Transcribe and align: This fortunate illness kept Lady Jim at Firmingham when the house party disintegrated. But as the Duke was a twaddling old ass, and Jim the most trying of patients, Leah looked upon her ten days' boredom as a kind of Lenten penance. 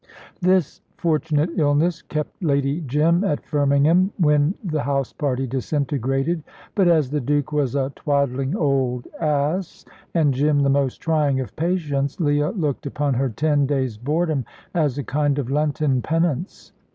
This 0.41 0.81
fortunate 0.97 1.51
illness 1.57 2.01
kept 2.01 2.43
Lady 2.43 2.81
Jim 2.87 3.23
at 3.23 3.45
Firmingham 3.45 4.09
when 4.17 4.55
the 4.63 4.81
house 4.81 5.13
party 5.13 5.45
disintegrated. 5.45 6.41
But 6.73 6.87
as 6.87 7.11
the 7.11 7.21
Duke 7.21 7.51
was 7.51 7.75
a 7.75 7.91
twaddling 7.95 8.55
old 8.55 9.07
ass, 9.19 9.85
and 10.15 10.33
Jim 10.33 10.61
the 10.61 10.69
most 10.71 10.97
trying 11.01 11.39
of 11.39 11.55
patients, 11.55 12.19
Leah 12.19 12.49
looked 12.49 12.87
upon 12.87 13.13
her 13.13 13.29
ten 13.29 13.67
days' 13.67 13.99
boredom 13.99 14.43
as 14.73 14.97
a 14.97 15.03
kind 15.03 15.37
of 15.37 15.51
Lenten 15.51 16.01
penance. 16.01 16.71